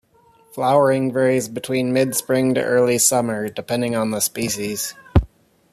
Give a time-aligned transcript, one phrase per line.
[0.51, 4.95] Flowering varies between mid spring to early summer, depending on the species.